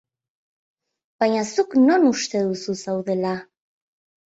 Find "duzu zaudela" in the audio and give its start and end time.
2.49-3.37